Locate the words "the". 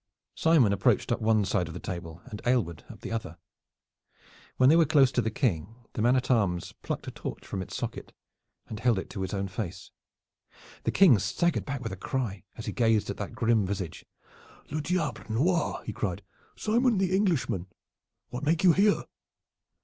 1.75-1.79, 3.01-3.11, 5.21-5.29, 5.93-6.01, 10.85-10.91, 16.97-17.15